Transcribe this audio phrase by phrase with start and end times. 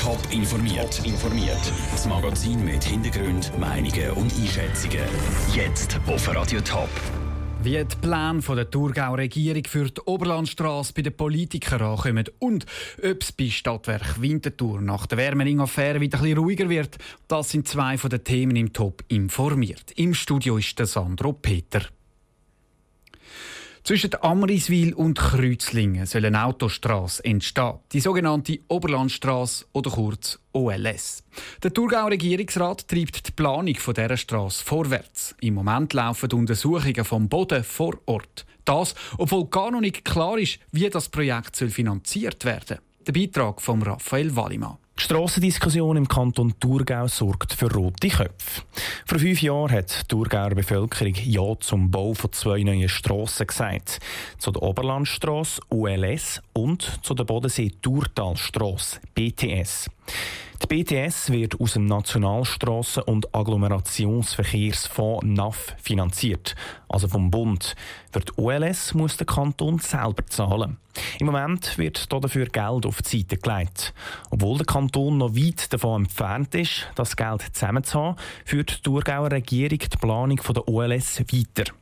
[0.00, 1.02] Top informiert.
[1.04, 1.72] informiert.
[1.92, 5.04] Das Magazin mit Hintergrund, Meinungen und Einschätzungen.
[5.54, 6.88] Jetzt auf Radio Top.
[7.62, 12.64] Wie die Pläne der Thurgauer Regierung für die Oberlandstraße bei den Politikern ankommen und
[12.96, 16.96] ob es bei Stadtwerk Winterthur nach der Wärmering-Affäre wieder ein ruhiger wird,
[17.28, 19.92] das sind zwei von den Themen im Top informiert.
[19.96, 21.82] Im Studio ist der Sandro Peter.
[23.82, 31.24] Zwischen Amriswil und Kreuzlingen soll eine Autostrasse entstehen, die sogenannte Oberlandstrasse oder kurz OLS.
[31.62, 35.34] Der Thurgauer Regierungsrat treibt die Planung dieser Strasse vorwärts.
[35.40, 38.44] Im Moment laufen Untersuchungen vom Boden vor Ort.
[38.64, 42.78] Das, obwohl gar noch nicht klar ist, wie das Projekt finanziert werden soll.
[43.06, 44.76] Der Beitrag von Raphael Wallimann.
[45.00, 48.62] Die Strassendiskussion im Kanton Thurgau sorgt für rote Köpfe.
[49.06, 53.98] Vor fünf Jahren hat die Thurgauer Bevölkerung Ja zum Bau von zwei neuen Strassen gesagt.
[54.36, 59.88] Zu der Oberlandstrasse ULS und zu der Bodensee-Thurtalstrasse BTS.
[60.62, 66.54] Die BTS wird aus dem Nationalstrassen- und Agglomerationsverkehrsfonds NAF finanziert,
[66.86, 67.74] also vom Bund.
[68.12, 70.76] Für die OLS muss der Kanton selber zahlen.
[71.18, 73.94] Im Moment wird dafür Geld auf die Seite gelegt.
[74.28, 79.78] Obwohl der Kanton noch weit davon entfernt ist, das Geld zusammenzuhaben, führt die Thurgauer Regierung
[79.78, 81.72] die Planung der OLS weiter.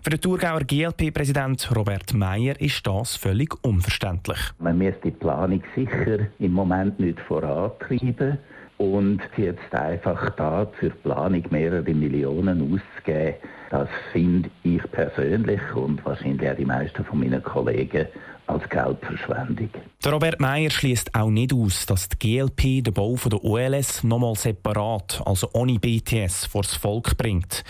[0.00, 4.38] Für den Thurgauer GLP-Präsident Robert Meyer ist das völlig unverständlich.
[4.58, 8.38] Man müsste die Planung sicher im Moment nicht vorantreiben
[8.78, 13.34] und jetzt einfach da für die Planung mehrere Millionen auszugeben,
[13.70, 18.06] das finde ich persönlich und wahrscheinlich auch die meisten von meinen Kollegen
[18.46, 19.68] als Geldverschwendung.
[20.04, 24.36] Der Robert Meyer schließt auch nicht aus, dass die GLP den Bau der OLS nochmal
[24.36, 27.64] separat, also ohne BTS, vors Volk bringt.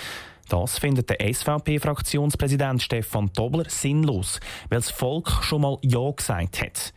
[0.49, 6.95] Das findet der SVP-Fraktionspräsident Stefan Tobler sinnlos, weil das Volk schon mal Ja gesagt hat.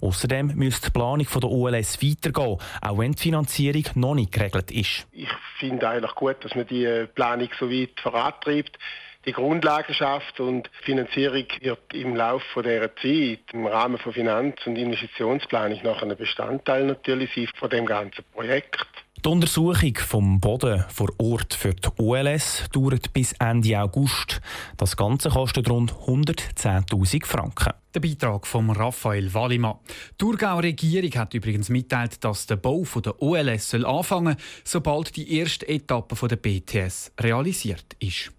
[0.00, 5.06] Außerdem müsste die Planung der OLS weitergehen, auch wenn die Finanzierung noch nicht geregelt ist.
[5.12, 8.78] Ich finde eigentlich gut, dass man die äh, Planung so weit vorantreibt
[9.26, 14.66] die Grundlagen schafft und die Finanzierung wird im Laufe dieser Zeit im Rahmen von Finanz-
[14.66, 19.03] und Investitionsplanung noch ein Bestandteil natürlich sein von dem ganzen Projekt.
[19.24, 24.42] Die Untersuchung vom Boden vor Ort für die OLS dauert bis Ende August.
[24.76, 27.72] Das Ganze kostet rund 110.000 Franken.
[27.94, 29.78] Der Beitrag von Raphael Wallimann.
[29.88, 35.38] Die Thurgauer Regierung hat übrigens mitteilt, dass der Bau der OLS soll anfangen sobald die
[35.38, 38.30] erste Etappe der BTS realisiert ist.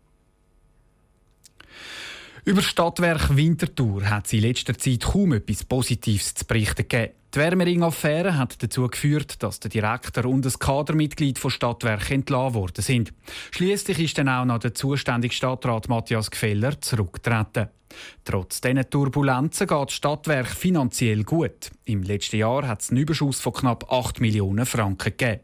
[2.44, 7.14] Über Stadtwerk Winterthur hat es in letzter Zeit kaum etwas Positives zu berichten gegeben.
[7.36, 12.82] Die Wärmering-Affäre hat dazu geführt, dass der Direktor und das Kadermitglied von Stadtwerk entlassen worden
[12.82, 13.14] sind.
[13.52, 17.68] Schließlich ist dann auch noch der zuständige Stadtrat Matthias Gfeller zurückgetreten.
[18.24, 21.72] Trotz diesen Turbulenzen geht Stadtwerk finanziell gut.
[21.84, 25.42] Im letzten Jahr hat es einen Überschuss von knapp 8 Millionen Franken gegeben.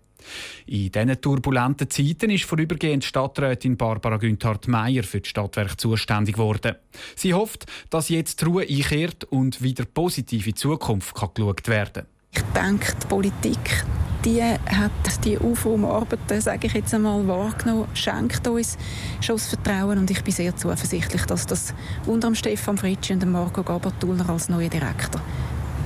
[0.65, 6.75] In diesen turbulenten Zeiten ist vorübergehend Stadträtin Barbara Günthard-Meyer für das Stadtwerk zuständig geworden.
[7.15, 11.67] Sie hofft, dass jetzt die Ruhe einkehrt und wieder positiv in die Zukunft kann geschaut
[11.67, 13.85] werden Ich denke, die Politik
[14.25, 18.77] die hat die UFO-Arbeiten, sage ich jetzt einmal, wahrgenommen, schenkt uns
[19.19, 21.73] schon das Vertrauen und ich bin sehr zuversichtlich, dass das
[22.05, 25.21] unter Stefan Fritschi und Marco Gabatuller als neuer Direktor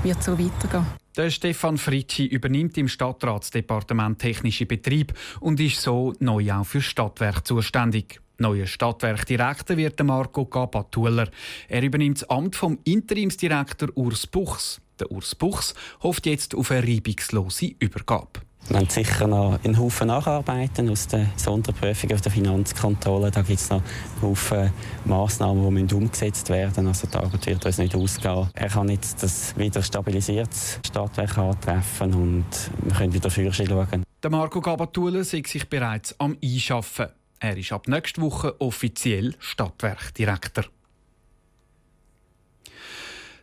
[0.03, 1.04] wird so weitergehen.
[1.17, 7.47] Der Stefan Fritschi übernimmt im Stadtratsdepartement Technische Betrieb und ist so neu auch für Stadtwerk
[7.47, 8.19] zuständig.
[8.37, 11.29] Neuer Stadtwerkdirektor wird Marco Gabatuller.
[11.69, 14.81] Er übernimmt das Amt vom Interimsdirektor Urs Buchs.
[14.99, 15.73] Der Urs Buchs
[16.03, 18.41] hofft jetzt auf eine reibungslose Übergabe.
[18.67, 23.29] Wir haben sicher noch einen Haufen Nacharbeiten aus der Sonderprüfung auf der Finanzkontrolle.
[23.29, 24.71] Da gibt es noch einen Haufen
[25.05, 26.87] Massnahmen, die umgesetzt werden müssen.
[26.87, 28.49] Also die Arbeit wird uns nicht ausgehen.
[28.55, 32.45] Er kann jetzt das wieder stabilisiertes Stadtwerk antreffen und
[32.83, 34.03] wir können wieder für schauen.
[34.23, 37.09] Der Marco Gabatulle sieht sich bereits am Einschaffen.
[37.39, 40.65] Er ist ab nächster Woche offiziell Stadtwerkdirektor.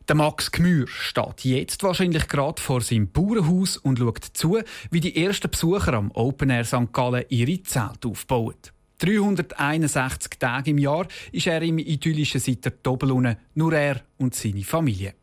[0.09, 4.59] Der Max Gmür steht jetzt wahrscheinlich gerade vor seinem Bauernhaus und schaut zu,
[4.91, 6.93] wie die ersten Besucher am Open Air St.
[6.93, 8.57] Gallen ihre Zelte aufbauen.
[8.99, 15.15] 361 Tage im Jahr ist er im idyllischen Sitter Tobelune, nur er und seine Familie.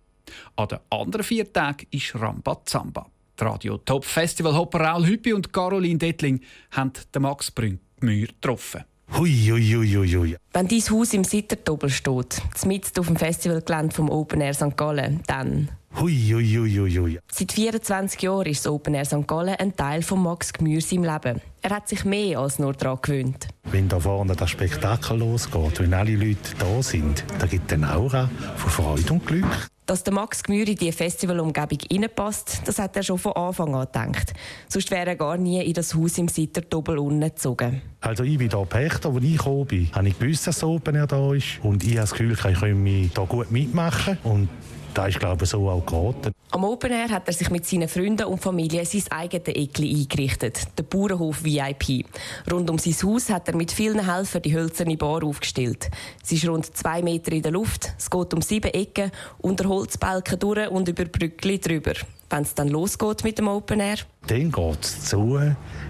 [0.55, 3.09] An den anderen vier Tagen ist Rambazamba.
[3.39, 6.39] Die Radio Top Festival Hopper Raul Hüppi und Caroline Dettling
[6.71, 8.83] haben den Max Gmür getroffen.
[9.17, 10.38] Hui, hui, hui, hui.
[10.53, 14.77] Wenn dein Haus im Sittertobel steht, mitten auf dem Festivalgelände vom Open Air St.
[14.77, 15.69] Gallen, dann...
[16.00, 17.19] Hui, hui, hui, hui.
[17.31, 19.27] Seit 24 Jahren ist das Open Air St.
[19.27, 21.41] Gallen ein Teil von Max Gmür im Leben.
[21.61, 23.47] Er hat sich mehr als nur daran gewöhnt.
[23.63, 27.94] Wenn da vorne das Spektakel losgeht, wenn alle Leute da sind, da gibt es eine
[27.94, 29.67] Aura von Freude und Glück.
[29.89, 33.88] Dass der Max Gmür in die Festivalumgebung reinpasst, das hat er schon von Anfang an
[33.88, 34.33] gedacht.
[34.68, 37.81] Sonst wäre er gar nie in das Haus im Sitter Doppel gezogen.
[38.00, 41.07] Also ich bin hier Pächter, als ich gekommen bin, habe ich gewusst, dass Open Air
[41.07, 41.59] da ist.
[41.63, 44.19] Und ich habe das Gefühl, ich kann hier gut mitmachen.
[44.21, 44.47] Und
[44.94, 46.33] da ist, glaube ich, so auch geraten.
[46.51, 50.68] Am Open Air hat er sich mit seinen Freunden und Familie sein eigenes Eckli eingerichtet,
[50.77, 52.06] der Bauernhof VIP.
[52.51, 55.89] Rund um sein Haus hat er mit vielen Helfern die hölzerne Bar aufgestellt.
[56.24, 60.39] Sie ist rund zwei Meter in der Luft, es geht um sieben Ecken, unter Holzbalken
[60.39, 61.94] durch und über Brückli drüber
[62.29, 63.97] wenn es dann losgeht mit dem Open Air?
[64.27, 65.39] Dann geht es zu,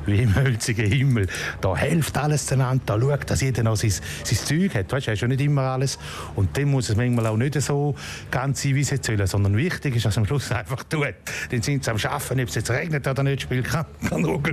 [0.06, 1.28] wie im hölzigen Himmel.
[1.62, 4.92] Da hilft alles zueinander, da schaut, dass jeder noch sein, sein Zeug hat.
[4.92, 6.00] Weißt, du hast ja nicht immer alles.
[6.36, 7.96] Und dann muss es manchmal auch nicht so
[8.32, 11.16] ganz sein, wie es soll, sondern wichtig ist, dass man am Schluss einfach tut.
[11.52, 13.86] Dann sind sie am Arbeiten, ob es jetzt regnet oder nicht, spielt kann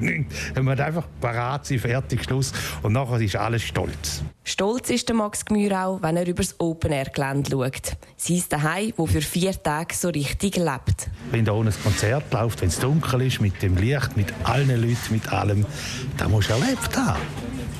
[0.01, 0.35] nichts.
[0.55, 2.53] Dann muss einfach parat sein, fertig, Schluss.
[2.83, 4.23] Und nachher ist alles stolz.
[4.49, 7.97] Stolz ist der Max Gmür auch, wenn er über das Open-Air-Gelände schaut.
[8.17, 11.09] Sein Daheim, wo für vier Tage so richtig lebt.
[11.33, 14.97] Wenn da ein Konzert läuft, wenn es dunkel ist, mit dem Licht, mit allen Leuten,
[15.11, 15.67] mit allem,
[16.17, 17.19] dann musst du erlebt haben.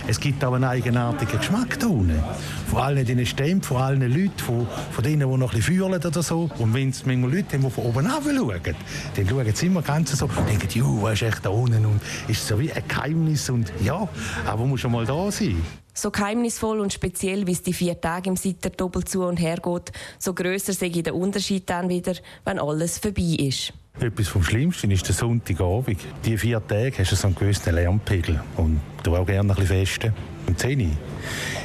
[0.09, 2.21] Es gibt auch einen eigenartigen Geschmack da unten.
[2.69, 6.05] Von allen diesen Stämmen, von allen Leuten, von, von denen, die noch ein bisschen fühlen
[6.05, 6.51] oder so.
[6.59, 8.75] Und wenn es manchmal Leute haben, die von oben schauen,
[9.15, 11.87] dann schauen sie immer ganz so und denken, jo, was ist echt da unten?
[11.87, 13.49] Und ist so wie ein Geheimnis.
[13.51, 14.09] Und ja,
[14.45, 15.63] aber muss schon mal da sein.
[15.97, 19.57] So geheimnisvoll und speziell, wie es die vier Tage im Sitter doppelt zu und her
[19.57, 22.13] geht, so grösser sehe ich den Unterschied dann wieder,
[22.45, 23.73] wenn alles vorbei ist.
[23.99, 25.99] Etwas vom Schlimmsten ist der Sonntagabend.
[26.27, 29.87] Die vier Tage hast du so einen gewissen Lärmpegel und du auch gerne ein bisschen
[29.87, 30.13] festen.
[30.47, 30.87] Um 10 Uhr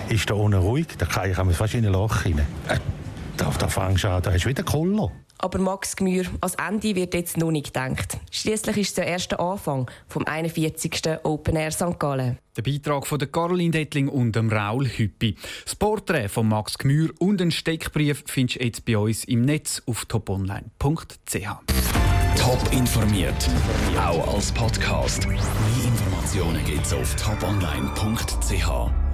[0.07, 2.48] ist da unten ruhig, da kann ich fast in ein Loch rein.
[3.71, 5.12] Fängst an, da hast du wieder Koller.
[5.38, 8.18] Aber Max Gmür, als Ende wird jetzt noch nicht gedacht.
[8.29, 11.01] Schließlich ist es der erste Anfang vom 41.
[11.23, 11.97] Open Air St.
[11.97, 12.38] Gallen.
[12.56, 15.35] Der Beitrag von der Caroline Dettling und dem Raul Hüppi.
[15.63, 19.81] Das Porträt von Max Gmür und einen Steckbrief findest du jetzt bei uns im Netz
[19.88, 21.47] auf toponline.ch.
[22.38, 23.50] Top informiert,
[23.97, 25.27] auch als Podcast.
[25.27, 25.39] Mehr
[25.85, 29.10] Informationen gibt's auf toponline.ch.